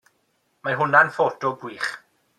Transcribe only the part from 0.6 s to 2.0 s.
Mae hwnna'n ffoto gwych.